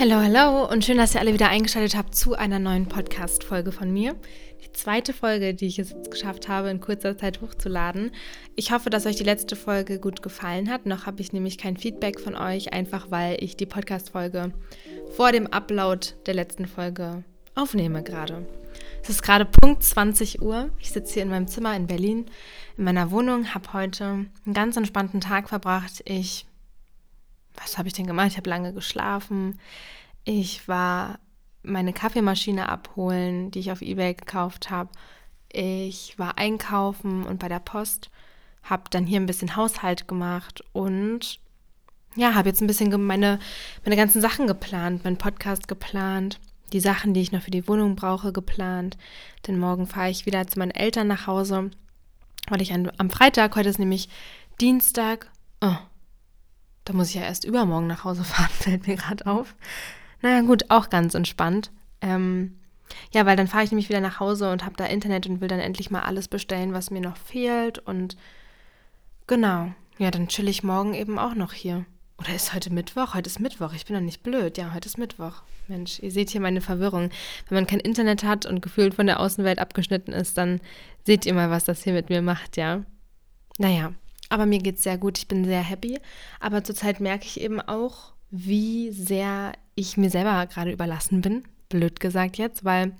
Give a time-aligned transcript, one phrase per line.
[0.00, 3.92] Hallo, hallo und schön, dass ihr alle wieder eingeschaltet habt zu einer neuen Podcast-Folge von
[3.92, 4.14] mir.
[4.64, 8.12] Die zweite Folge, die ich es jetzt geschafft habe, in kurzer Zeit hochzuladen.
[8.54, 10.86] Ich hoffe, dass euch die letzte Folge gut gefallen hat.
[10.86, 14.52] Noch habe ich nämlich kein Feedback von euch, einfach weil ich die Podcast-Folge
[15.16, 17.24] vor dem Upload der letzten Folge
[17.56, 18.46] aufnehme gerade.
[19.02, 20.70] Es ist gerade Punkt 20 Uhr.
[20.78, 22.26] Ich sitze hier in meinem Zimmer in Berlin,
[22.76, 26.02] in meiner Wohnung, habe heute einen ganz entspannten Tag verbracht.
[26.04, 26.46] Ich
[27.60, 28.28] was habe ich denn gemacht?
[28.28, 29.58] Ich habe lange geschlafen.
[30.24, 31.18] Ich war
[31.62, 34.90] meine Kaffeemaschine abholen, die ich auf eBay gekauft habe.
[35.50, 38.10] Ich war einkaufen und bei der Post,
[38.62, 41.40] habe dann hier ein bisschen Haushalt gemacht und
[42.16, 43.38] ja, habe jetzt ein bisschen meine,
[43.84, 46.40] meine ganzen Sachen geplant, meinen Podcast geplant,
[46.72, 48.98] die Sachen, die ich noch für die Wohnung brauche, geplant.
[49.46, 51.70] Denn morgen fahre ich wieder zu meinen Eltern nach Hause,
[52.48, 54.08] weil ich an, am Freitag, heute ist nämlich
[54.60, 55.76] Dienstag, oh,
[56.88, 59.54] da muss ich ja erst übermorgen nach Hause fahren, fällt mir gerade auf.
[60.22, 61.70] Naja, gut, auch ganz entspannt.
[62.00, 62.58] Ähm,
[63.12, 65.48] ja, weil dann fahre ich nämlich wieder nach Hause und habe da Internet und will
[65.48, 67.78] dann endlich mal alles bestellen, was mir noch fehlt.
[67.78, 68.16] Und
[69.26, 71.84] genau, ja, dann chill ich morgen eben auch noch hier.
[72.18, 73.14] Oder ist heute Mittwoch?
[73.14, 73.74] Heute ist Mittwoch.
[73.74, 74.58] Ich bin doch nicht blöd.
[74.58, 75.42] Ja, heute ist Mittwoch.
[75.68, 77.10] Mensch, ihr seht hier meine Verwirrung.
[77.48, 80.60] Wenn man kein Internet hat und gefühlt von der Außenwelt abgeschnitten ist, dann
[81.04, 82.82] seht ihr mal, was das hier mit mir macht, ja.
[83.58, 83.92] Naja,
[84.28, 85.98] aber mir geht es sehr gut, ich bin sehr happy.
[86.40, 91.44] Aber zurzeit merke ich eben auch, wie sehr ich mir selber gerade überlassen bin.
[91.68, 92.92] Blöd gesagt jetzt, weil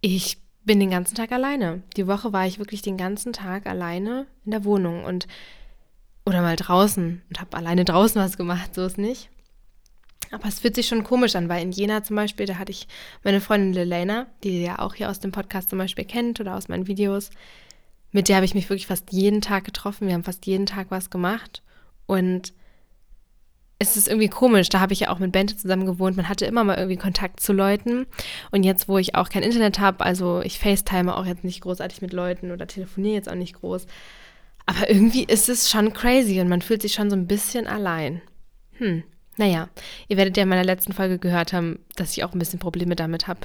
[0.00, 1.82] ich bin den ganzen Tag alleine.
[1.96, 5.26] Die Woche war ich wirklich den ganzen Tag alleine in der Wohnung und
[6.24, 9.28] oder mal draußen und habe alleine draußen was gemacht, so ist nicht.
[10.30, 12.86] Aber es fühlt sich schon komisch an, weil in Jena zum Beispiel, da hatte ich
[13.22, 16.56] meine Freundin Lelena, die ihr ja auch hier aus dem Podcast zum Beispiel kennt oder
[16.56, 17.30] aus meinen Videos,
[18.12, 20.06] mit der habe ich mich wirklich fast jeden Tag getroffen.
[20.06, 21.62] Wir haben fast jeden Tag was gemacht.
[22.06, 22.52] Und
[23.78, 24.68] es ist irgendwie komisch.
[24.68, 26.16] Da habe ich ja auch mit Bente zusammen gewohnt.
[26.16, 28.06] Man hatte immer mal irgendwie Kontakt zu Leuten.
[28.50, 32.02] Und jetzt, wo ich auch kein Internet habe, also ich FaceTime auch jetzt nicht großartig
[32.02, 33.86] mit Leuten oder telefoniere jetzt auch nicht groß.
[34.66, 38.20] Aber irgendwie ist es schon crazy und man fühlt sich schon so ein bisschen allein.
[38.74, 39.02] Hm,
[39.36, 39.68] naja,
[40.08, 42.94] ihr werdet ja in meiner letzten Folge gehört haben, dass ich auch ein bisschen Probleme
[42.94, 43.40] damit habe,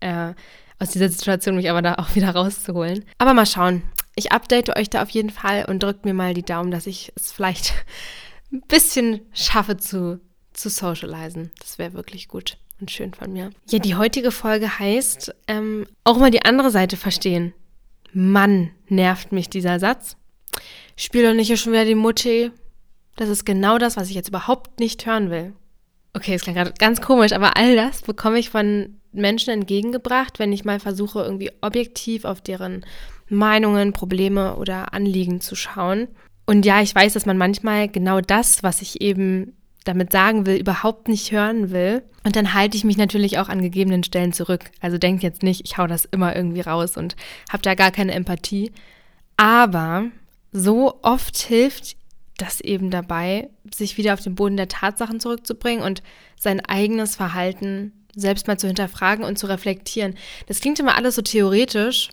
[0.00, 0.34] äh,
[0.78, 3.04] aus dieser Situation mich aber da auch wieder rauszuholen.
[3.16, 3.82] Aber mal schauen
[4.18, 7.12] ich update euch da auf jeden Fall und drückt mir mal die Daumen, dass ich
[7.16, 7.72] es vielleicht
[8.52, 10.20] ein bisschen schaffe zu,
[10.52, 11.50] zu socialisen.
[11.60, 13.50] Das wäre wirklich gut und schön von mir.
[13.68, 17.54] Ja, die heutige Folge heißt ähm, auch mal die andere Seite verstehen.
[18.12, 20.16] Mann, nervt mich dieser Satz.
[20.96, 22.50] Spiel doch nicht hier schon wieder die Mutti.
[23.16, 25.52] Das ist genau das, was ich jetzt überhaupt nicht hören will.
[26.14, 30.52] Okay, es klingt gerade ganz komisch, aber all das bekomme ich von Menschen entgegengebracht, wenn
[30.52, 32.84] ich mal versuche, irgendwie objektiv auf deren
[33.28, 36.08] Meinungen, Probleme oder Anliegen zu schauen.
[36.46, 40.56] Und ja, ich weiß, dass man manchmal genau das, was ich eben damit sagen will,
[40.56, 42.02] überhaupt nicht hören will.
[42.24, 44.70] Und dann halte ich mich natürlich auch an gegebenen Stellen zurück.
[44.80, 47.16] Also denkt jetzt nicht, ich hau das immer irgendwie raus und
[47.50, 48.72] habe da gar keine Empathie.
[49.36, 50.06] Aber
[50.52, 51.96] so oft hilft
[52.36, 56.02] das eben dabei, sich wieder auf den Boden der Tatsachen zurückzubringen und
[56.38, 60.14] sein eigenes Verhalten selbst mal zu hinterfragen und zu reflektieren.
[60.46, 62.10] Das klingt immer alles so theoretisch,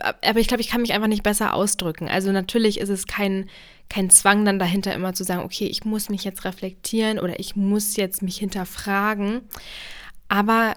[0.00, 2.08] aber ich glaube, ich kann mich einfach nicht besser ausdrücken.
[2.08, 3.48] Also natürlich ist es kein,
[3.88, 7.56] kein Zwang dann dahinter immer zu sagen, okay, ich muss mich jetzt reflektieren oder ich
[7.56, 9.42] muss jetzt mich hinterfragen.
[10.28, 10.74] Aber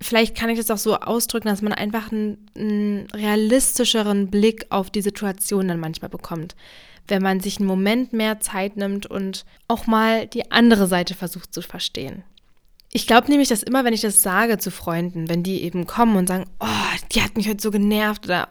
[0.00, 4.90] vielleicht kann ich das auch so ausdrücken, dass man einfach einen, einen realistischeren Blick auf
[4.90, 6.54] die Situation dann manchmal bekommt.
[7.08, 11.52] Wenn man sich einen Moment mehr Zeit nimmt und auch mal die andere Seite versucht
[11.52, 12.24] zu verstehen.
[12.92, 16.16] Ich glaube nämlich, dass immer, wenn ich das sage zu Freunden, wenn die eben kommen
[16.16, 18.48] und sagen, oh, die hat mich heute so genervt oder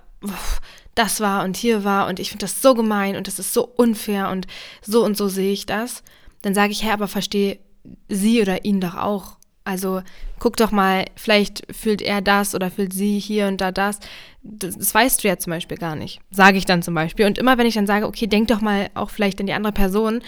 [0.96, 3.66] das war und hier war und ich finde das so gemein und das ist so
[3.66, 4.48] unfair und
[4.82, 6.04] so und so sehe ich das,
[6.42, 7.60] dann sage ich, hey, aber verstehe
[8.08, 9.38] sie oder ihn doch auch.
[9.64, 10.04] Also
[10.38, 14.00] guck doch mal, vielleicht fühlt er das oder fühlt sie hier und da das.
[14.44, 14.78] das.
[14.78, 16.20] Das weißt du ja zum Beispiel gar nicht.
[16.30, 17.26] Sage ich dann zum Beispiel.
[17.26, 19.74] Und immer wenn ich dann sage, okay, denk doch mal auch vielleicht an die andere
[19.74, 20.22] Person,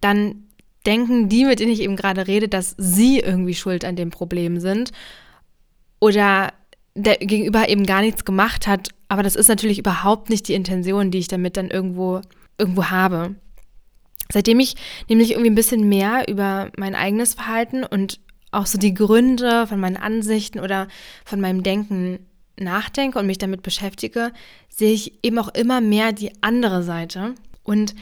[0.00, 0.44] dann
[0.86, 4.60] denken die, mit denen ich eben gerade rede, dass sie irgendwie schuld an dem Problem
[4.60, 4.92] sind
[6.00, 6.52] oder
[6.94, 8.88] der Gegenüber eben gar nichts gemacht hat.
[9.08, 12.20] Aber das ist natürlich überhaupt nicht die Intention, die ich damit dann irgendwo,
[12.58, 13.34] irgendwo habe.
[14.32, 14.76] Seitdem ich
[15.08, 18.20] nämlich irgendwie ein bisschen mehr über mein eigenes Verhalten und
[18.52, 20.88] auch so die Gründe von meinen Ansichten oder
[21.24, 22.26] von meinem Denken
[22.58, 24.32] nachdenke und mich damit beschäftige,
[24.68, 27.34] sehe ich eben auch immer mehr die andere Seite.
[27.62, 27.94] Und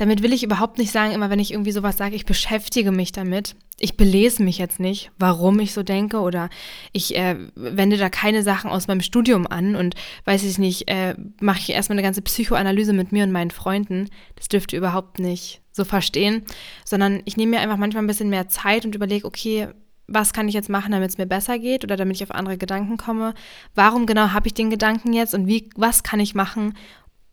[0.00, 3.12] damit will ich überhaupt nicht sagen, immer wenn ich irgendwie sowas sage, ich beschäftige mich
[3.12, 3.54] damit.
[3.82, 6.50] ich belese mich jetzt nicht, warum ich so denke oder
[6.92, 9.94] ich äh, wende da keine Sachen aus meinem Studium an und
[10.26, 14.08] weiß ich nicht, äh, mache ich erstmal eine ganze Psychoanalyse mit mir und meinen Freunden.
[14.36, 16.44] Das dürft ihr überhaupt nicht so verstehen,
[16.84, 19.68] sondern ich nehme mir einfach manchmal ein bisschen mehr Zeit und überlege, okay,
[20.06, 22.58] was kann ich jetzt machen, damit es mir besser geht oder damit ich auf andere
[22.58, 23.32] Gedanken komme?
[23.74, 26.74] Warum genau habe ich den Gedanken jetzt und wie, was kann ich machen,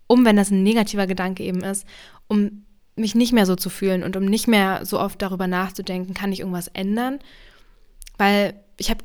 [0.07, 1.85] um, wenn das ein negativer Gedanke eben ist,
[2.27, 2.65] um
[2.95, 6.31] mich nicht mehr so zu fühlen und um nicht mehr so oft darüber nachzudenken, kann
[6.31, 7.19] ich irgendwas ändern?
[8.17, 9.03] Weil ich habe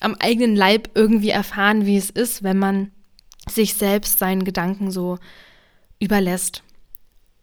[0.00, 2.90] am eigenen Leib irgendwie erfahren, wie es ist, wenn man
[3.48, 5.18] sich selbst seinen Gedanken so
[5.98, 6.62] überlässt.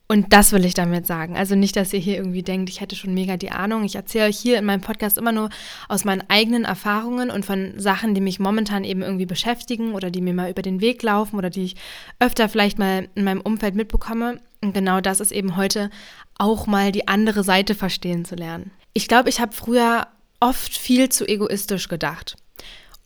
[0.10, 1.36] Und das will ich damit sagen.
[1.36, 3.84] Also nicht, dass ihr hier irgendwie denkt, ich hätte schon mega die Ahnung.
[3.84, 5.50] Ich erzähle euch hier in meinem Podcast immer nur
[5.90, 10.22] aus meinen eigenen Erfahrungen und von Sachen, die mich momentan eben irgendwie beschäftigen oder die
[10.22, 11.76] mir mal über den Weg laufen oder die ich
[12.20, 14.40] öfter vielleicht mal in meinem Umfeld mitbekomme.
[14.62, 15.90] Und genau das ist eben heute
[16.38, 18.72] auch mal die andere Seite verstehen zu lernen.
[18.94, 20.08] Ich glaube, ich habe früher
[20.40, 22.38] oft viel zu egoistisch gedacht.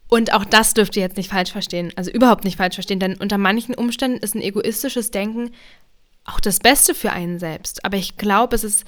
[0.08, 3.16] Und auch das dürft ihr jetzt nicht falsch verstehen, also überhaupt nicht falsch verstehen, denn
[3.16, 5.52] unter manchen Umständen ist ein egoistisches Denken
[6.26, 7.86] auch das Beste für einen selbst.
[7.86, 8.86] Aber ich glaube, es ist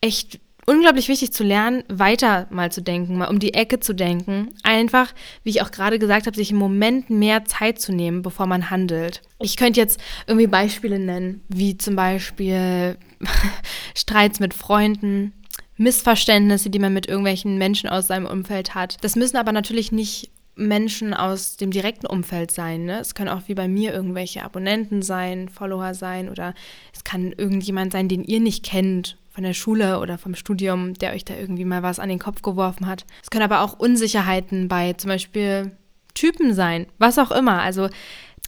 [0.00, 4.54] echt unglaublich wichtig zu lernen, weiter mal zu denken, mal um die Ecke zu denken.
[4.62, 8.46] Einfach, wie ich auch gerade gesagt habe, sich im Moment mehr Zeit zu nehmen, bevor
[8.46, 9.22] man handelt.
[9.40, 12.96] Ich könnte jetzt irgendwie Beispiele nennen, wie zum Beispiel
[13.94, 15.32] Streits mit Freunden,
[15.76, 18.96] Missverständnisse, die man mit irgendwelchen Menschen aus seinem Umfeld hat.
[19.02, 22.84] Das müssen aber natürlich nicht Menschen aus dem direkten Umfeld sein.
[22.84, 23.00] Ne?
[23.00, 26.54] Es können auch wie bei mir irgendwelche Abonnenten sein, Follower sein oder
[26.92, 31.12] es kann irgendjemand sein, den ihr nicht kennt von der Schule oder vom Studium, der
[31.12, 33.04] euch da irgendwie mal was an den Kopf geworfen hat.
[33.22, 35.72] Es können aber auch Unsicherheiten bei zum Beispiel
[36.14, 37.60] Typen sein, was auch immer.
[37.60, 37.88] Also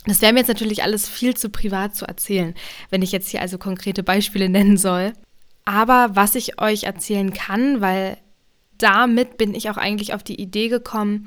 [0.07, 2.55] das wäre mir jetzt natürlich alles viel zu privat zu erzählen,
[2.91, 5.13] wenn ich jetzt hier also konkrete Beispiele nennen soll.
[5.65, 8.19] Aber was ich euch erzählen kann, weil
[8.79, 11.27] damit bin ich auch eigentlich auf die Idee gekommen,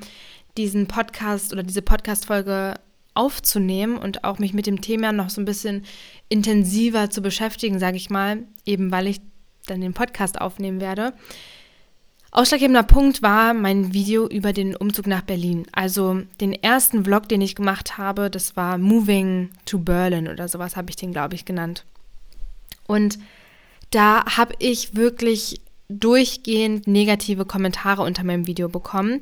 [0.56, 2.74] diesen Podcast oder diese Podcast-Folge
[3.14, 5.84] aufzunehmen und auch mich mit dem Thema noch so ein bisschen
[6.28, 9.20] intensiver zu beschäftigen, sage ich mal, eben weil ich
[9.66, 11.12] dann den Podcast aufnehmen werde.
[12.32, 15.66] Ausschlaggebender Punkt war mein Video über den Umzug nach Berlin.
[15.72, 20.76] Also den ersten Vlog, den ich gemacht habe, das war Moving to Berlin oder sowas
[20.76, 21.84] habe ich den, glaube ich, genannt.
[22.86, 23.18] Und
[23.90, 25.60] da habe ich wirklich
[25.90, 29.20] durchgehend negative Kommentare unter meinem Video bekommen.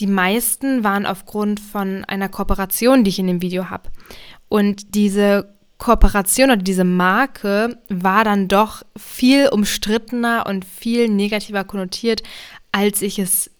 [0.00, 3.90] Die meisten waren aufgrund von einer Kooperation, die ich in dem Video habe.
[4.48, 12.22] Und diese Kooperation oder diese Marke war dann doch viel umstrittener und viel negativer konnotiert,
[12.72, 13.50] als ich es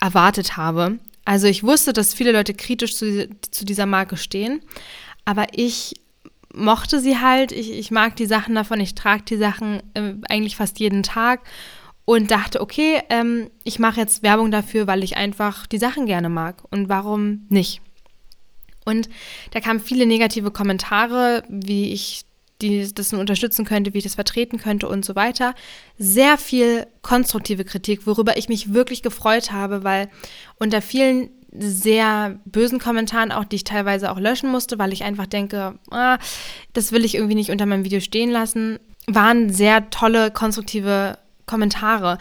[0.00, 0.98] erwartet habe.
[1.24, 4.60] Also ich wusste, dass viele Leute kritisch zu, zu dieser Marke stehen,
[5.24, 5.94] aber ich
[6.52, 7.52] mochte sie halt.
[7.52, 11.40] Ich, ich mag die Sachen davon, ich trage die Sachen äh, eigentlich fast jeden Tag
[12.04, 16.28] und dachte, okay, ähm, ich mache jetzt Werbung dafür, weil ich einfach die Sachen gerne
[16.28, 16.62] mag.
[16.70, 17.80] Und warum nicht?
[18.84, 19.08] Und
[19.52, 22.24] da kamen viele negative Kommentare, wie ich
[22.60, 25.54] die, das unterstützen könnte, wie ich das vertreten könnte und so weiter.
[25.98, 30.08] Sehr viel konstruktive Kritik, worüber ich mich wirklich gefreut habe, weil
[30.58, 35.26] unter vielen sehr bösen Kommentaren, auch die ich teilweise auch löschen musste, weil ich einfach
[35.26, 36.18] denke, ah,
[36.72, 42.18] das will ich irgendwie nicht unter meinem Video stehen lassen, waren sehr tolle, konstruktive Kommentare,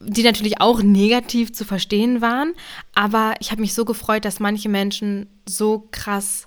[0.00, 2.52] die natürlich auch negativ zu verstehen waren,
[2.94, 6.46] aber ich habe mich so gefreut, dass manche Menschen so krass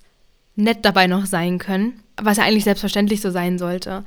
[0.56, 4.04] nett dabei noch sein können, was ja eigentlich selbstverständlich so sein sollte.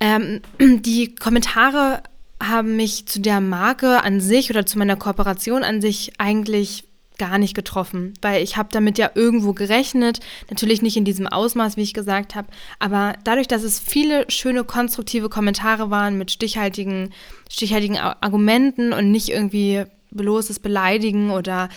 [0.00, 2.02] Ähm, die Kommentare
[2.42, 6.87] haben mich zu der Marke an sich oder zu meiner Kooperation an sich eigentlich
[7.18, 10.20] gar nicht getroffen, weil ich habe damit ja irgendwo gerechnet,
[10.50, 12.48] natürlich nicht in diesem Ausmaß, wie ich gesagt habe,
[12.78, 17.12] aber dadurch, dass es viele schöne konstruktive Kommentare waren mit stichhaltigen,
[17.50, 21.68] stichhaltigen Argumenten und nicht irgendwie bloßes Beleidigen oder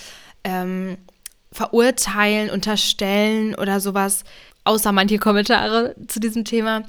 [0.43, 0.97] ähm,
[1.51, 4.23] verurteilen, unterstellen oder sowas,
[4.63, 6.83] außer manche Kommentare zu diesem Thema,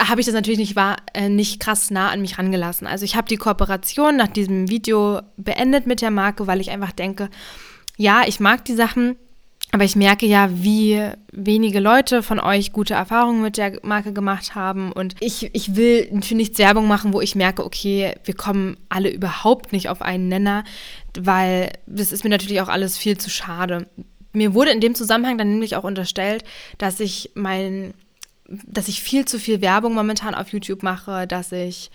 [0.00, 2.86] habe ich das natürlich nicht, war, äh, nicht krass nah an mich rangelassen.
[2.86, 6.92] Also ich habe die Kooperation nach diesem Video beendet mit der Marke, weil ich einfach
[6.92, 7.30] denke,
[7.96, 9.16] ja, ich mag die Sachen,
[9.70, 11.02] aber ich merke ja, wie
[11.32, 14.92] wenige Leute von euch gute Erfahrungen mit der Marke gemacht haben.
[14.92, 19.10] Und ich, ich will für nichts Werbung machen, wo ich merke, okay, wir kommen alle
[19.10, 20.64] überhaupt nicht auf einen Nenner,
[21.18, 23.86] weil das ist mir natürlich auch alles viel zu schade.
[24.32, 26.44] Mir wurde in dem Zusammenhang dann nämlich auch unterstellt,
[26.78, 27.92] dass ich mein
[28.48, 31.90] dass ich viel zu viel Werbung momentan auf YouTube mache, dass ich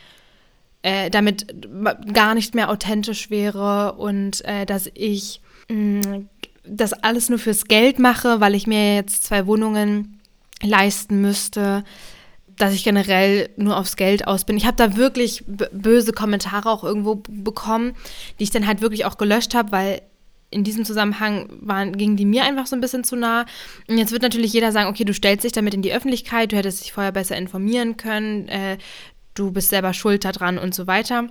[0.84, 1.48] äh, damit
[2.14, 6.30] gar nicht mehr authentisch wäre und äh, dass ich mh, mm,
[6.66, 10.22] das alles nur fürs Geld mache, weil ich mir jetzt zwei Wohnungen
[10.62, 11.84] leisten müsste.
[12.56, 14.58] dass ich generell nur aufs Geld aus bin.
[14.58, 17.96] Ich habe da wirklich böse Kommentare auch irgendwo bekommen,
[18.38, 20.02] die ich dann halt wirklich auch gelöscht habe, weil
[20.54, 23.46] in diesem Zusammenhang waren, gingen die mir einfach so ein bisschen zu nah.
[23.88, 26.58] Und jetzt wird natürlich jeder sagen, okay, du stellst dich damit in die Öffentlichkeit, du
[26.58, 28.78] hättest dich vorher besser informieren können, äh,
[29.34, 31.30] du bist selber schuld daran und so weiter.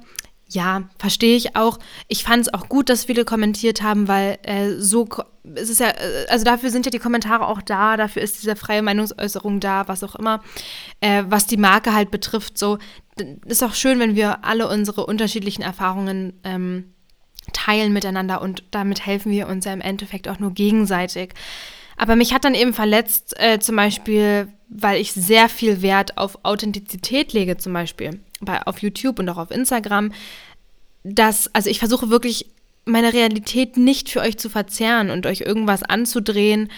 [0.48, 1.78] Ja, verstehe ich auch.
[2.08, 5.08] Ich fand es auch gut, dass viele kommentiert haben, weil äh, so
[5.54, 8.56] es ist ja, äh, also dafür sind ja die Kommentare auch da, dafür ist diese
[8.56, 10.42] freie Meinungsäußerung da, was auch immer.
[11.00, 12.78] Äh, was die Marke halt betrifft, so
[13.46, 16.92] ist auch schön, wenn wir alle unsere unterschiedlichen Erfahrungen ähm,
[17.52, 21.34] teilen miteinander und damit helfen wir uns ja im Endeffekt auch nur gegenseitig.
[21.96, 26.38] Aber mich hat dann eben verletzt, äh, zum Beispiel, weil ich sehr viel Wert auf
[26.44, 30.12] Authentizität lege, zum Beispiel bei, auf YouTube und auch auf Instagram,
[31.04, 32.46] dass, also ich versuche wirklich
[32.84, 36.70] meine Realität nicht für euch zu verzerren und euch irgendwas anzudrehen,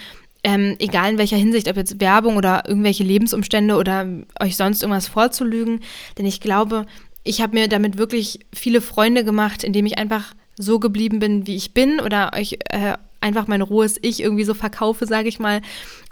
[0.42, 4.06] ähm, egal in welcher Hinsicht, ob jetzt Werbung oder irgendwelche Lebensumstände oder
[4.40, 5.80] euch sonst irgendwas vorzulügen.
[6.18, 6.84] Denn ich glaube,
[7.22, 11.56] ich habe mir damit wirklich viele Freunde gemacht, indem ich einfach so geblieben bin, wie
[11.56, 15.62] ich bin oder euch äh, einfach mein rohes Ich irgendwie so verkaufe, sage ich mal.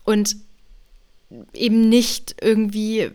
[0.05, 0.37] Und
[1.55, 3.11] eben nicht irgendwie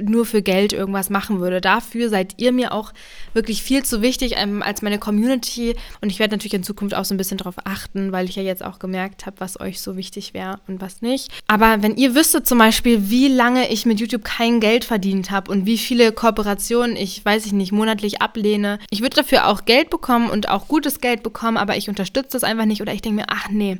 [0.00, 1.60] nur für Geld irgendwas machen würde.
[1.60, 2.92] Dafür seid ihr mir auch
[3.32, 7.04] wirklich viel zu wichtig ähm, als meine Community und ich werde natürlich in Zukunft auch
[7.04, 9.96] so ein bisschen darauf achten, weil ich ja jetzt auch gemerkt habe, was euch so
[9.96, 11.30] wichtig wäre und was nicht.
[11.46, 15.50] Aber wenn ihr wüsstet zum Beispiel, wie lange ich mit YouTube kein Geld verdient habe
[15.50, 19.90] und wie viele Kooperationen ich, weiß ich nicht, monatlich ablehne, ich würde dafür auch Geld
[19.90, 23.22] bekommen und auch gutes Geld bekommen, aber ich unterstütze das einfach nicht oder ich denke
[23.22, 23.78] mir, ach nee,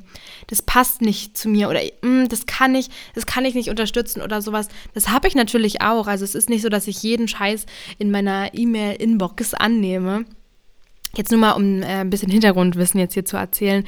[0.49, 4.23] das passt nicht zu mir oder mm, das kann ich, das kann ich nicht unterstützen
[4.23, 4.69] oder sowas.
[4.95, 6.07] Das habe ich natürlich auch.
[6.07, 7.67] Also es ist nicht so, dass ich jeden Scheiß
[7.99, 10.25] in meiner E-Mail-Inbox annehme.
[11.17, 13.85] Jetzt nur mal, um äh, ein bisschen Hintergrundwissen jetzt hier zu erzählen,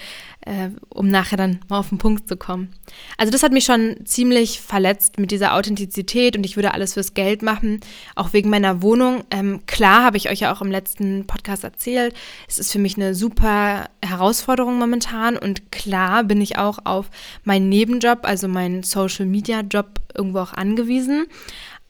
[0.47, 2.71] äh, um nachher dann mal auf den Punkt zu kommen.
[3.19, 7.13] Also das hat mich schon ziemlich verletzt mit dieser Authentizität und ich würde alles fürs
[7.13, 7.81] Geld machen,
[8.15, 9.25] auch wegen meiner Wohnung.
[9.31, 12.15] Ähm, klar, habe ich euch ja auch im letzten Podcast erzählt,
[12.49, 17.11] es ist für mich eine super Herausforderung momentan und klar bin ich auch auf
[17.45, 21.27] meinen Nebenjob, also meinen Social-Media-Job irgendwo auch angewiesen.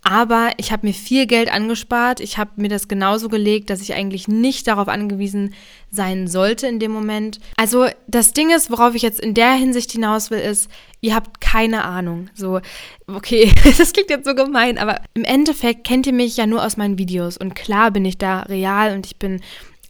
[0.03, 2.21] Aber ich habe mir viel Geld angespart.
[2.21, 5.55] Ich habe mir das genauso gelegt, dass ich eigentlich nicht darauf angewiesen
[5.91, 7.41] sein sollte in dem Moment.
[7.57, 11.41] Also das Ding ist, worauf ich jetzt in der Hinsicht hinaus will, ist, ihr habt
[11.41, 12.31] keine Ahnung.
[12.35, 12.61] So,
[13.07, 16.77] okay, das klingt jetzt so gemein, aber im Endeffekt kennt ihr mich ja nur aus
[16.77, 17.37] meinen Videos.
[17.37, 19.41] Und klar bin ich da real und ich bin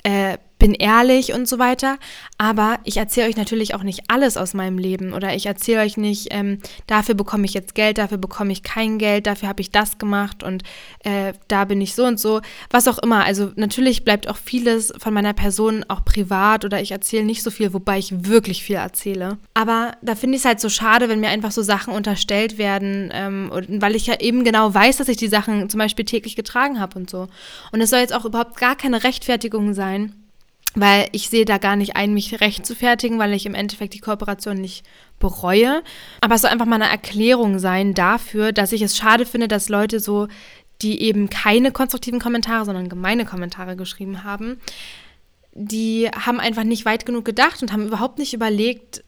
[0.04, 1.98] äh, bin ehrlich und so weiter.
[2.36, 5.96] Aber ich erzähle euch natürlich auch nicht alles aus meinem Leben oder ich erzähle euch
[5.96, 9.70] nicht, ähm, dafür bekomme ich jetzt Geld, dafür bekomme ich kein Geld, dafür habe ich
[9.70, 10.62] das gemacht und
[11.04, 13.24] äh, da bin ich so und so, was auch immer.
[13.24, 17.50] Also natürlich bleibt auch vieles von meiner Person auch privat oder ich erzähle nicht so
[17.50, 19.38] viel, wobei ich wirklich viel erzähle.
[19.54, 23.10] Aber da finde ich es halt so schade, wenn mir einfach so Sachen unterstellt werden,
[23.12, 23.50] ähm,
[23.80, 26.98] weil ich ja eben genau weiß, dass ich die Sachen zum Beispiel täglich getragen habe
[26.98, 27.28] und so.
[27.72, 30.14] Und es soll jetzt auch überhaupt gar keine Rechtfertigung sein
[30.80, 33.94] weil ich sehe da gar nicht ein, mich recht zu fertigen, weil ich im Endeffekt
[33.94, 34.84] die Kooperation nicht
[35.18, 35.82] bereue.
[36.20, 39.68] Aber es soll einfach mal eine Erklärung sein dafür, dass ich es schade finde, dass
[39.68, 40.28] Leute so,
[40.82, 44.60] die eben keine konstruktiven Kommentare, sondern gemeine Kommentare geschrieben haben,
[45.52, 49.02] die haben einfach nicht weit genug gedacht und haben überhaupt nicht überlegt,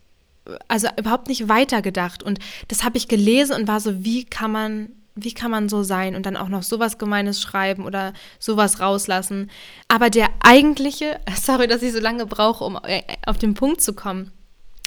[0.67, 2.23] also überhaupt nicht weitergedacht.
[2.23, 5.83] Und das habe ich gelesen und war so, wie kann man wie kann man so
[5.83, 9.51] sein und dann auch noch sowas Gemeines schreiben oder sowas rauslassen.
[9.89, 13.93] Aber der eigentliche, sorry, dass ich so lange brauche, um äh, auf den Punkt zu
[13.93, 14.33] kommen,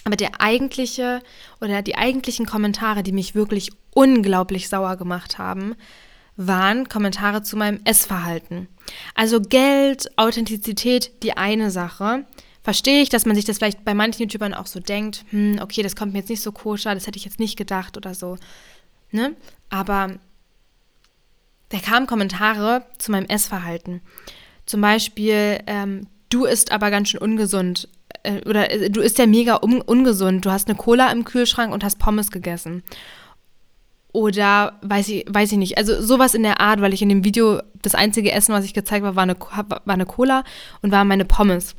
[0.05, 1.21] aber der eigentliche
[1.61, 5.75] oder die eigentlichen Kommentare, die mich wirklich unglaublich sauer gemacht haben,
[6.35, 8.67] waren Kommentare zu meinem Essverhalten.
[9.15, 12.25] Also Geld, Authentizität, die eine Sache.
[12.63, 15.83] Verstehe ich, dass man sich das vielleicht bei manchen YouTubern auch so denkt, hm, okay,
[15.83, 18.37] das kommt mir jetzt nicht so koscher, das hätte ich jetzt nicht gedacht oder so.
[19.13, 19.35] Ne?
[19.69, 20.15] Aber
[21.69, 24.01] da kamen Kommentare zu meinem Essverhalten.
[24.65, 27.87] Zum Beispiel, ähm, du isst aber ganz schön ungesund.
[28.23, 30.45] Äh, oder äh, du isst ja mega un ungesund.
[30.45, 32.83] Du hast eine Cola im Kühlschrank und hast Pommes gegessen.
[34.13, 35.77] Oder weiß ich, weiß ich nicht.
[35.77, 38.73] Also sowas in der Art, weil ich in dem Video das einzige Essen, was ich
[38.73, 40.43] gezeigt habe, war eine, war eine Cola
[40.81, 41.75] und waren meine Pommes.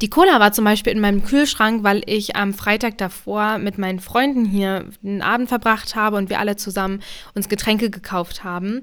[0.00, 4.00] Die Cola war zum Beispiel in meinem Kühlschrank, weil ich am Freitag davor mit meinen
[4.00, 7.00] Freunden hier einen Abend verbracht habe und wir alle zusammen
[7.34, 8.82] uns Getränke gekauft haben.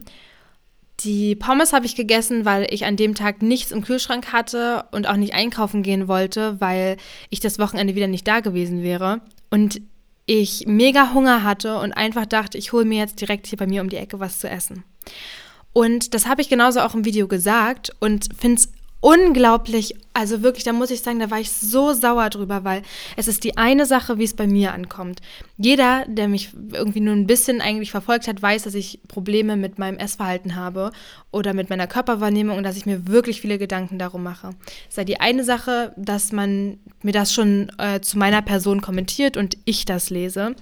[1.03, 5.07] Die Pommes habe ich gegessen, weil ich an dem Tag nichts im Kühlschrank hatte und
[5.07, 6.97] auch nicht einkaufen gehen wollte, weil
[7.29, 9.21] ich das Wochenende wieder nicht da gewesen wäre.
[9.49, 9.81] Und
[10.27, 13.81] ich mega Hunger hatte und einfach dachte, ich hole mir jetzt direkt hier bei mir
[13.81, 14.83] um die Ecke was zu essen.
[15.73, 20.63] Und das habe ich genauso auch im Video gesagt und finde es unglaublich Also wirklich,
[20.63, 22.83] da muss ich sagen, da war ich so sauer drüber, weil
[23.15, 25.21] es ist die eine Sache, wie es bei mir ankommt.
[25.57, 29.79] Jeder, der mich irgendwie nur ein bisschen eigentlich verfolgt hat, weiß, dass ich Probleme mit
[29.79, 30.91] meinem Essverhalten habe
[31.31, 34.51] oder mit meiner Körperwahrnehmung und dass ich mir wirklich viele Gedanken darum mache.
[34.89, 39.37] Es ist die eine Sache, dass man mir das schon äh, zu meiner Person kommentiert
[39.37, 40.55] und ich das lese.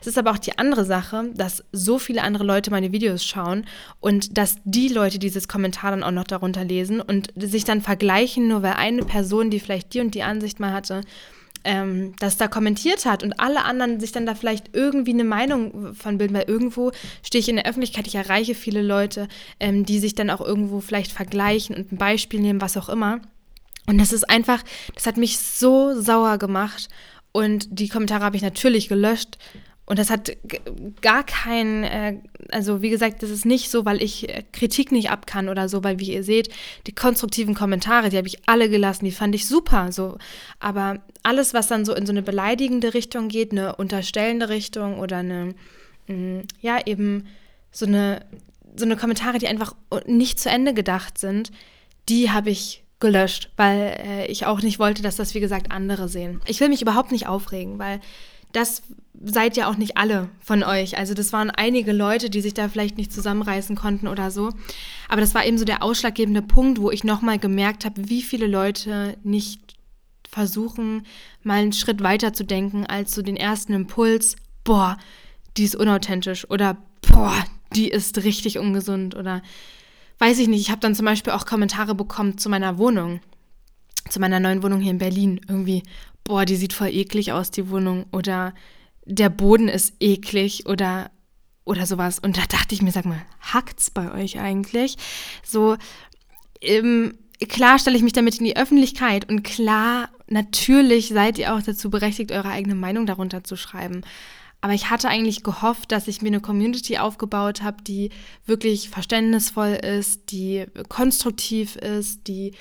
[0.00, 3.66] Es ist aber auch die andere Sache, dass so viele andere Leute meine Videos schauen
[4.00, 8.48] und dass die Leute dieses Kommentar dann auch noch darunter lesen und sich dann vergleichen,
[8.48, 11.02] nur weil eine Person, die vielleicht die und die Ansicht mal hatte,
[11.64, 15.94] ähm, das da kommentiert hat und alle anderen sich dann da vielleicht irgendwie eine Meinung
[15.94, 16.92] von bilden, weil irgendwo
[17.22, 19.28] stehe ich in der Öffentlichkeit, ich erreiche viele Leute,
[19.58, 23.20] ähm, die sich dann auch irgendwo vielleicht vergleichen und ein Beispiel nehmen, was auch immer.
[23.86, 24.62] Und das ist einfach,
[24.94, 26.88] das hat mich so sauer gemacht.
[27.32, 29.38] Und die Kommentare habe ich natürlich gelöscht,
[29.90, 30.36] und das hat
[31.00, 32.18] gar kein, äh,
[32.52, 35.68] also wie gesagt, das ist nicht so, weil ich äh, Kritik nicht ab kann oder
[35.68, 36.48] so, weil wie ihr seht,
[36.86, 39.90] die konstruktiven Kommentare, die habe ich alle gelassen, die fand ich super.
[39.90, 40.16] So.
[40.60, 45.16] Aber alles, was dann so in so eine beleidigende Richtung geht, eine unterstellende Richtung oder
[45.16, 45.56] eine,
[46.06, 47.26] mh, mm, ja, eben
[47.72, 48.24] so eine,
[48.76, 49.74] so eine Kommentare, die einfach
[50.06, 51.50] nicht zu Ende gedacht sind,
[52.08, 56.08] die habe ich gelöscht, weil äh, ich auch nicht wollte, dass das, wie gesagt, andere
[56.08, 56.40] sehen.
[56.46, 58.00] Ich will mich überhaupt nicht aufregen, weil
[58.52, 58.82] das
[59.22, 60.96] seid ja auch nicht alle von euch.
[60.96, 64.50] Also das waren einige Leute, die sich da vielleicht nicht zusammenreißen konnten oder so.
[65.08, 68.46] Aber das war eben so der ausschlaggebende Punkt, wo ich nochmal gemerkt habe, wie viele
[68.46, 69.76] Leute nicht
[70.28, 71.06] versuchen,
[71.42, 74.96] mal einen Schritt weiter zu denken als so den ersten Impuls, boah,
[75.56, 77.34] die ist unauthentisch oder boah,
[77.74, 79.42] die ist richtig ungesund oder
[80.18, 80.60] weiß ich nicht.
[80.60, 83.20] Ich habe dann zum Beispiel auch Kommentare bekommen zu meiner Wohnung,
[84.08, 85.40] zu meiner neuen Wohnung hier in Berlin.
[85.48, 85.82] Irgendwie,
[86.24, 88.54] boah, die sieht voll eklig aus, die Wohnung oder
[89.04, 91.10] der Boden ist eklig oder,
[91.64, 92.18] oder sowas.
[92.18, 94.96] Und da dachte ich mir, sag mal, hackt's bei euch eigentlich?
[95.42, 95.76] So,
[96.60, 101.62] ähm, klar stelle ich mich damit in die Öffentlichkeit und klar, natürlich seid ihr auch
[101.62, 104.02] dazu berechtigt, eure eigene Meinung darunter zu schreiben.
[104.62, 108.10] Aber ich hatte eigentlich gehofft, dass ich mir eine Community aufgebaut habe, die
[108.44, 112.52] wirklich verständnisvoll ist, die konstruktiv ist, die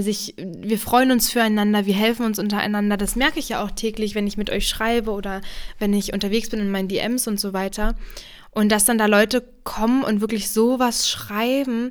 [0.00, 2.96] sich, wir freuen uns füreinander, wir helfen uns untereinander.
[2.96, 5.42] Das merke ich ja auch täglich, wenn ich mit euch schreibe oder
[5.78, 7.96] wenn ich unterwegs bin in meinen DMs und so weiter.
[8.52, 11.90] Und dass dann da Leute kommen und wirklich sowas schreiben,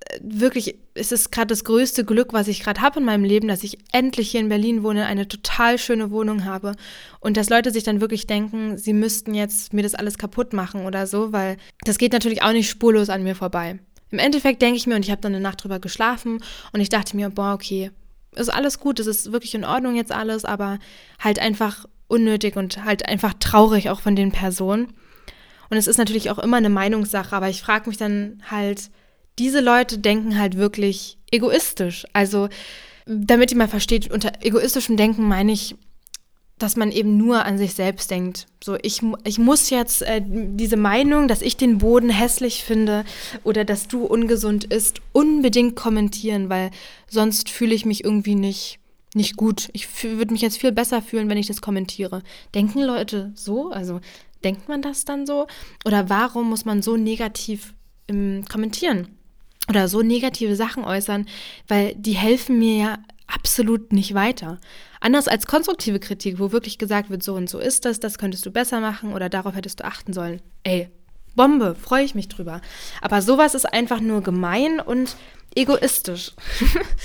[0.00, 3.48] äh, wirklich, es ist gerade das größte Glück, was ich gerade habe in meinem Leben,
[3.48, 6.74] dass ich endlich hier in Berlin wohne, eine total schöne Wohnung habe
[7.20, 10.86] und dass Leute sich dann wirklich denken, sie müssten jetzt mir das alles kaputt machen
[10.86, 13.78] oder so, weil das geht natürlich auch nicht spurlos an mir vorbei.
[14.10, 16.42] Im Endeffekt denke ich mir, und ich habe dann eine Nacht drüber geschlafen
[16.72, 17.90] und ich dachte mir, boah, okay,
[18.34, 20.78] ist alles gut, es ist wirklich in Ordnung jetzt alles, aber
[21.18, 24.94] halt einfach unnötig und halt einfach traurig auch von den Personen.
[25.70, 28.90] Und es ist natürlich auch immer eine Meinungssache, aber ich frage mich dann halt,
[29.38, 32.06] diese Leute denken halt wirklich egoistisch.
[32.12, 32.48] Also,
[33.06, 35.76] damit ihr mal versteht, unter egoistischem Denken meine ich,
[36.58, 38.46] dass man eben nur an sich selbst denkt.
[38.62, 43.04] So, ich, ich muss jetzt äh, diese Meinung, dass ich den Boden hässlich finde
[43.44, 46.70] oder dass du ungesund isst, unbedingt kommentieren, weil
[47.08, 48.78] sonst fühle ich mich irgendwie nicht,
[49.14, 49.68] nicht gut.
[49.72, 52.22] Ich würde mich jetzt viel besser fühlen, wenn ich das kommentiere.
[52.54, 53.70] Denken Leute so?
[53.70, 54.00] Also
[54.44, 55.46] denkt man das dann so?
[55.84, 57.74] Oder warum muss man so negativ
[58.08, 59.08] ähm, kommentieren?
[59.68, 61.26] Oder so negative Sachen äußern,
[61.68, 64.58] weil die helfen mir ja absolut nicht weiter.
[65.00, 68.44] Anders als konstruktive Kritik, wo wirklich gesagt wird, so und so ist das, das könntest
[68.46, 70.40] du besser machen oder darauf hättest du achten sollen.
[70.64, 70.88] Ey,
[71.36, 72.60] Bombe, freue ich mich drüber.
[73.00, 75.16] Aber sowas ist einfach nur gemein und
[75.54, 76.32] egoistisch.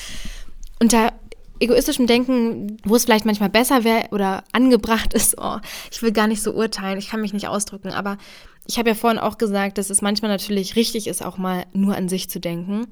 [0.80, 1.14] Unter
[1.60, 5.60] egoistischem Denken, wo es vielleicht manchmal besser wäre oder angebracht ist, oh,
[5.92, 8.18] ich will gar nicht so urteilen, ich kann mich nicht ausdrücken, aber
[8.66, 11.96] ich habe ja vorhin auch gesagt, dass es manchmal natürlich richtig ist, auch mal nur
[11.96, 12.88] an sich zu denken.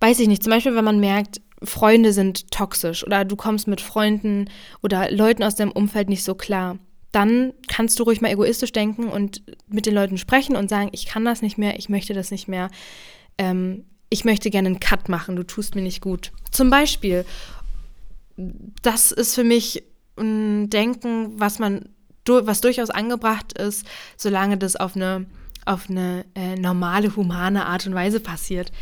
[0.00, 3.80] Weiß ich nicht, zum Beispiel, wenn man merkt, Freunde sind toxisch oder du kommst mit
[3.80, 4.48] Freunden
[4.82, 6.78] oder Leuten aus deinem Umfeld nicht so klar,
[7.12, 11.06] dann kannst du ruhig mal egoistisch denken und mit den Leuten sprechen und sagen, ich
[11.06, 12.70] kann das nicht mehr, ich möchte das nicht mehr,
[13.38, 16.32] ähm, ich möchte gerne einen Cut machen, du tust mir nicht gut.
[16.50, 17.24] Zum Beispiel,
[18.82, 19.84] das ist für mich
[20.16, 21.88] ein Denken, was man,
[22.26, 25.26] was durchaus angebracht ist, solange das auf eine,
[25.64, 28.72] auf eine äh, normale, humane Art und Weise passiert.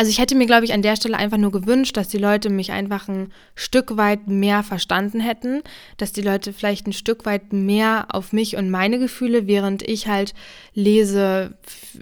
[0.00, 2.48] Also ich hätte mir, glaube ich, an der Stelle einfach nur gewünscht, dass die Leute
[2.48, 5.60] mich einfach ein Stück weit mehr verstanden hätten,
[5.98, 10.06] dass die Leute vielleicht ein Stück weit mehr auf mich und meine Gefühle, während ich
[10.06, 10.32] halt
[10.72, 11.58] lese,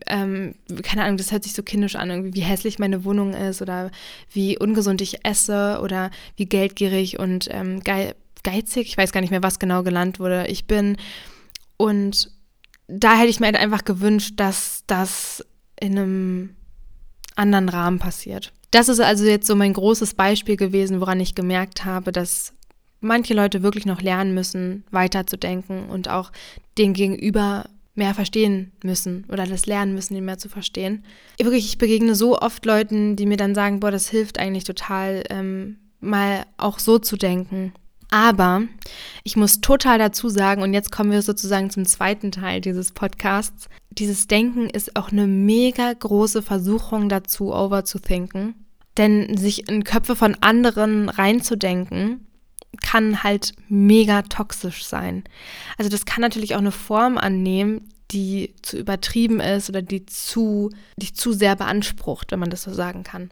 [0.07, 3.63] ähm, keine Ahnung, das hört sich so kindisch an, irgendwie, wie hässlich meine Wohnung ist
[3.63, 3.91] oder
[4.31, 9.43] wie ungesund ich esse oder wie geldgierig und ähm, geizig, ich weiß gar nicht mehr,
[9.43, 10.99] was genau gelernt wurde, ich bin.
[11.77, 12.31] Und
[12.87, 15.45] da hätte ich mir halt einfach gewünscht, dass das
[15.81, 16.51] in einem
[17.39, 18.53] anderen Rahmen passiert.
[18.71, 22.53] Das ist also jetzt so mein großes Beispiel gewesen, woran ich gemerkt habe, dass
[23.01, 26.33] manche Leute wirklich noch lernen müssen, weiterzudenken und auch
[26.77, 31.05] den Gegenüber mehr verstehen müssen oder das lernen müssen, ihn mehr zu verstehen.
[31.37, 34.65] Ich, wirklich, ich begegne so oft Leuten, die mir dann sagen, boah, das hilft eigentlich
[34.65, 37.73] total, ähm, mal auch so zu denken.
[38.11, 38.63] Aber
[39.23, 43.69] ich muss total dazu sagen, und jetzt kommen wir sozusagen zum zweiten Teil dieses Podcasts,
[43.99, 48.55] dieses Denken ist auch eine mega große Versuchung dazu, overzuthinken.
[48.97, 52.27] Denn sich in Köpfe von anderen reinzudenken,
[52.83, 55.25] kann halt mega toxisch sein.
[55.77, 60.71] Also das kann natürlich auch eine Form annehmen, die zu übertrieben ist oder die zu,
[60.97, 63.31] die zu sehr beansprucht, wenn man das so sagen kann.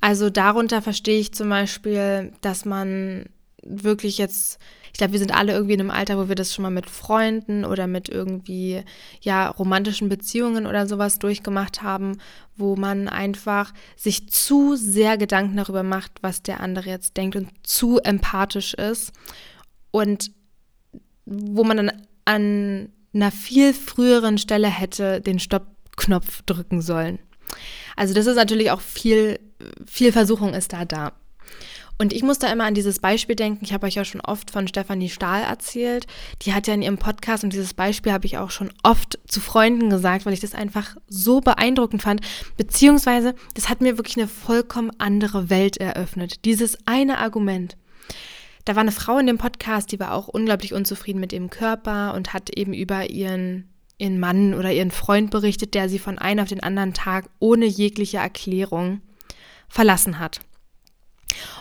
[0.00, 3.26] Also darunter verstehe ich zum Beispiel, dass man
[3.62, 4.58] wirklich jetzt,
[4.96, 6.88] ich glaube, wir sind alle irgendwie in einem Alter, wo wir das schon mal mit
[6.88, 8.82] Freunden oder mit irgendwie,
[9.20, 12.16] ja, romantischen Beziehungen oder sowas durchgemacht haben,
[12.56, 17.50] wo man einfach sich zu sehr Gedanken darüber macht, was der andere jetzt denkt und
[17.62, 19.12] zu empathisch ist
[19.90, 20.30] und
[21.26, 21.92] wo man dann
[22.24, 27.18] an einer viel früheren Stelle hätte den Stoppknopf drücken sollen.
[27.96, 29.40] Also das ist natürlich auch viel,
[29.84, 31.12] viel Versuchung ist da da.
[31.98, 33.64] Und ich muss da immer an dieses Beispiel denken.
[33.64, 36.06] Ich habe euch ja schon oft von Stefanie Stahl erzählt.
[36.42, 39.40] Die hat ja in ihrem Podcast und dieses Beispiel habe ich auch schon oft zu
[39.40, 42.20] Freunden gesagt, weil ich das einfach so beeindruckend fand.
[42.56, 46.44] Beziehungsweise, das hat mir wirklich eine vollkommen andere Welt eröffnet.
[46.44, 47.76] Dieses eine Argument.
[48.66, 52.14] Da war eine Frau in dem Podcast, die war auch unglaublich unzufrieden mit ihrem Körper
[52.14, 56.40] und hat eben über ihren ihren Mann oder ihren Freund berichtet, der sie von einem
[56.42, 59.00] auf den anderen Tag ohne jegliche Erklärung
[59.68, 60.40] verlassen hat.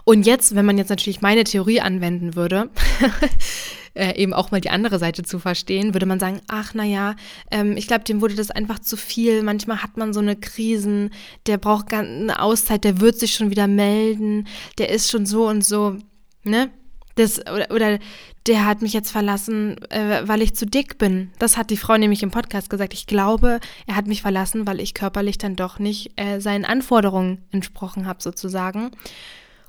[0.04, 2.69] Und jetzt, wenn man jetzt natürlich meine Theorie anwenden würde,
[3.95, 7.15] äh, eben auch mal die andere Seite zu verstehen, würde man sagen, ach naja,
[7.49, 9.41] ähm, ich glaube, dem wurde das einfach zu viel.
[9.41, 11.12] Manchmal hat man so eine Krisen,
[11.47, 14.47] der braucht eine Auszeit, der wird sich schon wieder melden,
[14.78, 15.97] der ist schon so und so,
[16.43, 16.69] ne?
[17.15, 17.99] Das, oder, oder
[18.45, 21.32] der hat mich jetzt verlassen, äh, weil ich zu dick bin.
[21.39, 22.93] Das hat die Frau nämlich im Podcast gesagt.
[22.93, 27.41] Ich glaube, er hat mich verlassen, weil ich körperlich dann doch nicht äh, seinen Anforderungen
[27.51, 28.91] entsprochen habe, sozusagen.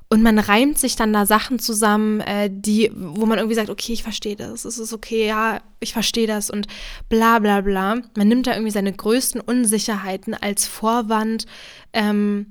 [0.09, 3.91] Und man reimt sich dann da Sachen zusammen, äh, die, wo man irgendwie sagt, okay,
[3.91, 6.67] ich verstehe das, es ist okay, ja, ich verstehe das und
[7.09, 8.01] bla bla bla.
[8.15, 11.45] Man nimmt da irgendwie seine größten Unsicherheiten als Vorwand,
[11.91, 12.47] ähm,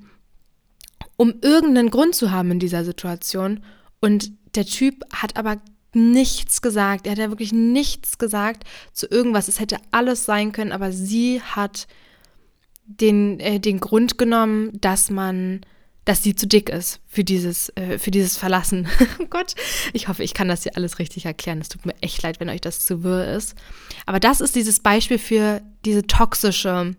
[1.16, 3.60] um irgendeinen Grund zu haben in dieser Situation.
[4.00, 5.56] Und der Typ hat aber
[5.94, 7.06] nichts gesagt.
[7.06, 9.48] Er hat ja wirklich nichts gesagt zu irgendwas.
[9.48, 11.86] Es hätte alles sein können, aber sie hat
[12.84, 15.62] den, äh, den Grund genommen, dass man
[16.06, 18.88] dass sie zu dick ist für dieses, äh, für dieses Verlassen.
[19.18, 19.54] oh Gott,
[19.92, 21.60] ich hoffe, ich kann das hier alles richtig erklären.
[21.60, 23.56] Es tut mir echt leid, wenn euch das zu wirr ist.
[24.06, 26.94] Aber das ist dieses Beispiel für diese toxische,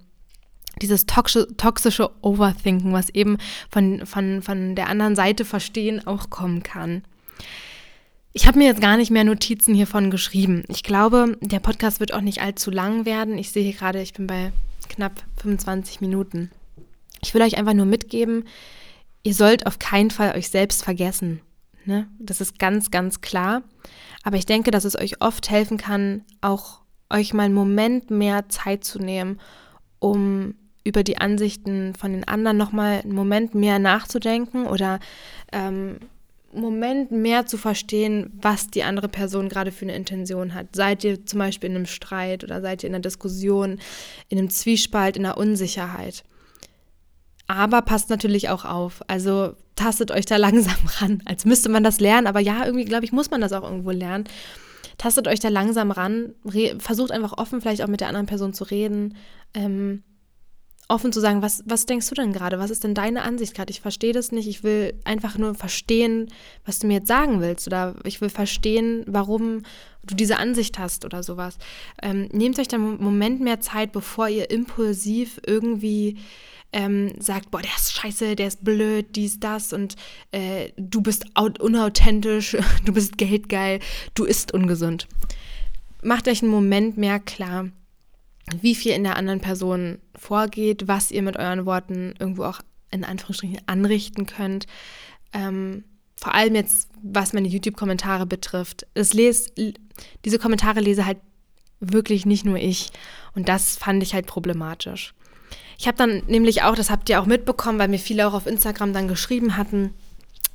[0.82, 3.38] dieses toxische, toxische Overthinken, was eben
[3.72, 7.04] von, von, von der anderen Seite verstehen auch kommen kann.
[8.34, 10.64] Ich habe mir jetzt gar nicht mehr Notizen hiervon geschrieben.
[10.68, 13.38] Ich glaube, der Podcast wird auch nicht allzu lang werden.
[13.38, 14.52] Ich sehe hier gerade, ich bin bei
[14.90, 16.52] knapp 25 Minuten.
[17.24, 18.44] Ich will euch einfach nur mitgeben,
[19.24, 21.42] ihr sollt auf keinen Fall euch selbst vergessen.
[21.86, 22.08] Ne?
[22.20, 23.64] Das ist ganz, ganz klar.
[24.24, 28.50] Aber ich denke, dass es euch oft helfen kann, auch euch mal einen Moment mehr
[28.50, 29.40] Zeit zu nehmen,
[30.00, 35.00] um über die Ansichten von den anderen nochmal einen Moment mehr nachzudenken oder
[35.52, 36.00] ähm,
[36.54, 40.68] einen Moment mehr zu verstehen, was die andere Person gerade für eine Intention hat.
[40.76, 43.80] Seid ihr zum Beispiel in einem Streit oder seid ihr in einer Diskussion,
[44.30, 46.24] in einem Zwiespalt, in einer Unsicherheit?
[47.48, 49.02] Aber passt natürlich auch auf.
[49.08, 52.28] Also tastet euch da langsam ran, als müsste man das lernen.
[52.28, 54.26] Aber ja, irgendwie, glaube ich, muss man das auch irgendwo lernen.
[54.98, 56.34] Tastet euch da langsam ran.
[56.80, 59.16] versucht einfach offen vielleicht auch mit der anderen Person zu reden.
[59.54, 60.04] Ähm,
[60.90, 62.60] offen zu sagen, was, was denkst du denn gerade?
[62.60, 63.72] Was ist denn deine Ansicht gerade?
[63.72, 64.48] Ich verstehe das nicht.
[64.48, 66.30] Ich will einfach nur verstehen,
[66.66, 67.68] was du mir jetzt sagen willst.
[67.68, 69.64] Oder ich will verstehen, warum
[70.04, 71.58] du diese Ansicht hast oder sowas.
[72.02, 76.18] Ähm, nehmt euch da einen Moment mehr Zeit, bevor ihr impulsiv irgendwie
[76.74, 79.96] ähm, sagt, boah, der ist scheiße, der ist blöd, dies, das und
[80.32, 83.80] äh, du bist unauthentisch, du bist geldgeil,
[84.14, 85.08] du isst ungesund.
[86.04, 87.70] Macht euch einen Moment mehr klar,
[88.62, 93.04] wie viel in der anderen Person vorgeht, was ihr mit euren Worten irgendwo auch in
[93.04, 94.66] Anführungsstrichen anrichten könnt.
[95.34, 95.84] Ähm,
[96.16, 98.88] vor allem jetzt, was meine YouTube-Kommentare betrifft.
[98.94, 99.54] Es les,
[100.26, 101.20] diese Kommentare lese halt
[101.80, 102.90] wirklich nicht nur ich.
[103.36, 105.14] Und das fand ich halt problematisch.
[105.78, 108.48] Ich habe dann nämlich auch, das habt ihr auch mitbekommen, weil mir viele auch auf
[108.48, 109.94] Instagram dann geschrieben hatten,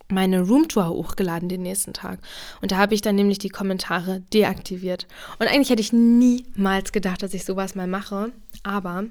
[0.09, 2.19] meine Roomtour hochgeladen den nächsten Tag.
[2.61, 5.07] Und da habe ich dann nämlich die Kommentare deaktiviert.
[5.39, 8.33] Und eigentlich hätte ich niemals gedacht, dass ich sowas mal mache.
[8.63, 9.05] Aber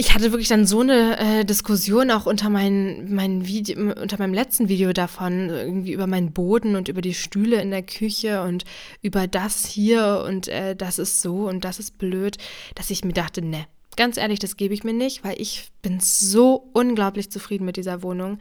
[0.00, 4.32] ich hatte wirklich dann so eine äh, Diskussion auch unter, mein, mein Video, unter meinem
[4.32, 8.64] letzten Video davon, irgendwie über meinen Boden und über die Stühle in der Küche und
[9.02, 12.38] über das hier und äh, das ist so und das ist blöd,
[12.76, 13.66] dass ich mir dachte, ne,
[13.98, 18.02] ganz ehrlich, das gebe ich mir nicht, weil ich bin so unglaublich zufrieden mit dieser
[18.02, 18.38] Wohnung.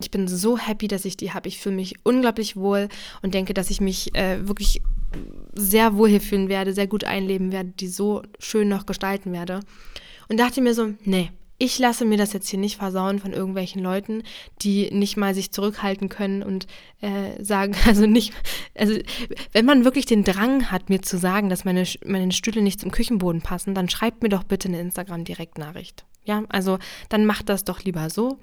[0.00, 1.48] Ich bin so happy, dass ich die habe.
[1.48, 2.88] Ich fühle mich unglaublich wohl
[3.22, 4.82] und denke, dass ich mich äh, wirklich
[5.54, 9.60] sehr wohl hier fühlen werde, sehr gut einleben werde, die so schön noch gestalten werde.
[10.28, 13.82] Und dachte mir so, nee, ich lasse mir das jetzt hier nicht versauen von irgendwelchen
[13.82, 14.22] Leuten,
[14.62, 16.68] die nicht mal sich zurückhalten können und
[17.00, 18.32] äh, sagen, also nicht,
[18.76, 18.94] also
[19.52, 22.92] wenn man wirklich den Drang hat, mir zu sagen, dass meine, meine Stühle nicht zum
[22.92, 26.04] Küchenboden passen, dann schreibt mir doch bitte eine Instagram-Direktnachricht.
[26.24, 28.38] Ja, also dann macht das doch lieber so,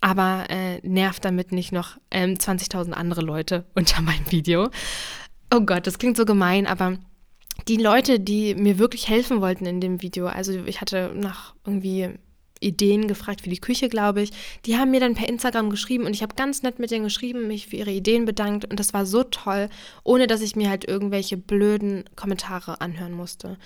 [0.00, 4.70] aber äh, nervt damit nicht noch ähm, 20.000 andere Leute unter meinem Video.
[5.54, 6.98] Oh Gott, das klingt so gemein, aber
[7.68, 12.10] die Leute, die mir wirklich helfen wollten in dem Video, also ich hatte nach irgendwie
[12.60, 14.30] Ideen gefragt für die Küche, glaube ich.
[14.64, 17.46] Die haben mir dann per Instagram geschrieben und ich habe ganz nett mit denen geschrieben,
[17.46, 19.68] mich für ihre Ideen bedankt und das war so toll,
[20.04, 23.58] ohne dass ich mir halt irgendwelche blöden Kommentare anhören musste.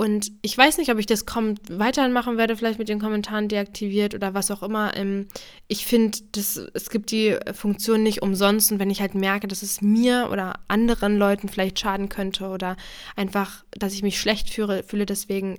[0.00, 4.14] Und ich weiß nicht, ob ich das weiterhin machen werde, vielleicht mit den Kommentaren deaktiviert
[4.14, 4.96] oder was auch immer.
[4.96, 5.26] Ähm,
[5.66, 9.82] ich finde, es gibt die Funktion nicht umsonst und wenn ich halt merke, dass es
[9.82, 12.76] mir oder anderen Leuten vielleicht schaden könnte oder
[13.16, 15.58] einfach, dass ich mich schlecht fühle, fühle deswegen,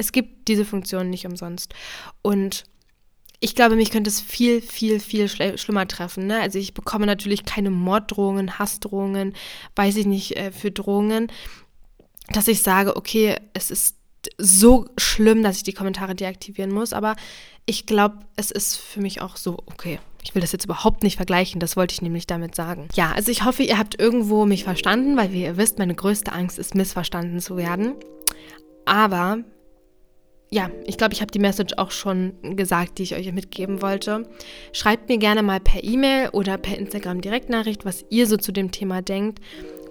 [0.00, 1.74] es gibt diese Funktion nicht umsonst.
[2.22, 2.64] Und
[3.38, 6.26] ich glaube, mich könnte es viel, viel, viel schlimmer treffen.
[6.26, 6.40] Ne?
[6.40, 9.34] Also ich bekomme natürlich keine Morddrohungen, Hassdrohungen,
[9.76, 11.28] weiß ich nicht, äh, für Drohungen
[12.30, 13.96] dass ich sage, okay, es ist
[14.38, 17.16] so schlimm, dass ich die Kommentare deaktivieren muss, aber
[17.66, 19.98] ich glaube, es ist für mich auch so okay.
[20.22, 22.88] Ich will das jetzt überhaupt nicht vergleichen, das wollte ich nämlich damit sagen.
[22.94, 26.32] Ja, also ich hoffe, ihr habt irgendwo mich verstanden, weil wie ihr wisst, meine größte
[26.32, 27.94] Angst ist, missverstanden zu werden.
[28.84, 29.38] Aber
[30.52, 34.28] ja, ich glaube, ich habe die Message auch schon gesagt, die ich euch mitgeben wollte.
[34.72, 38.72] Schreibt mir gerne mal per E-Mail oder per Instagram Direktnachricht, was ihr so zu dem
[38.72, 39.40] Thema denkt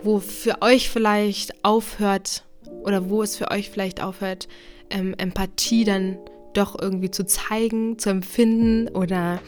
[0.04, 2.44] wo für euch vielleicht aufhört
[2.84, 4.48] oder wo es für euch vielleicht aufhört,
[4.90, 6.18] ähm, Empathie dann
[6.54, 9.42] doch irgendwie zu zeigen, zu empfinden oder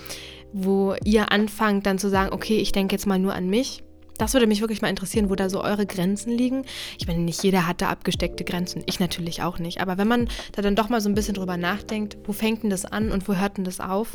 [0.54, 3.84] wo ihr anfangt dann zu sagen, okay, ich denke jetzt mal nur an mich.
[4.22, 6.64] Das würde mich wirklich mal interessieren, wo da so eure Grenzen liegen.
[7.00, 8.84] Ich meine, nicht jeder hat da abgesteckte Grenzen.
[8.86, 9.82] Ich natürlich auch nicht.
[9.82, 12.70] Aber wenn man da dann doch mal so ein bisschen drüber nachdenkt, wo fängt denn
[12.70, 14.10] das an und wo hört denn das auf?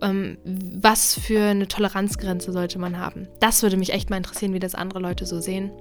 [0.00, 3.26] ähm, was für eine Toleranzgrenze sollte man haben.
[3.40, 5.72] Das würde mich echt mal interessieren, wie das andere Leute so sehen.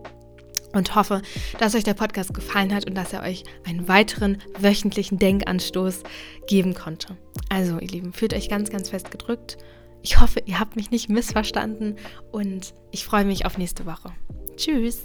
[0.74, 1.22] Und hoffe,
[1.60, 6.04] dass euch der Podcast gefallen hat und dass er euch einen weiteren wöchentlichen Denkanstoß
[6.48, 7.16] geben konnte.
[7.50, 9.58] Also, ihr Lieben, fühlt euch ganz, ganz fest gedrückt.
[10.02, 11.96] Ich hoffe, ihr habt mich nicht missverstanden
[12.32, 14.12] und ich freue mich auf nächste Woche.
[14.56, 15.04] Tschüss!